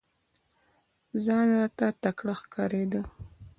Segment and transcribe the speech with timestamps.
[1.23, 3.01] ځان راته تکړه ښکارېدی!